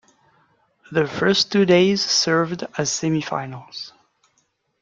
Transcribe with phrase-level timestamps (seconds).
[0.91, 3.93] The first two days served as a semi-finals.